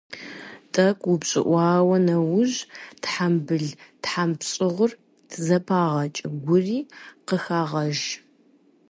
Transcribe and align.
ТӀэкӀу 0.73 1.11
упщӀыӀуа 1.13 1.97
нэужь 2.05 2.57
тхьэмбыл-тхьэмщӀыгъур 3.01 4.91
зэпагъэкӀ, 5.45 6.23
гури 6.45 6.79
къыхагъэж. 7.27 7.99